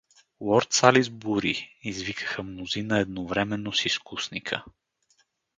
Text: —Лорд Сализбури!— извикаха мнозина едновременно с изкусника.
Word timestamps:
—Лорд 0.45 0.71
Сализбури!— 0.73 1.67
извикаха 1.81 2.41
мнозина 2.43 2.99
едновременно 2.99 3.71
с 3.73 3.85
изкусника. 3.85 4.65